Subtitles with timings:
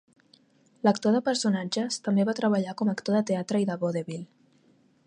[0.87, 4.27] L'actor de personatges també va treballar com a actor de teatre i de vodevil.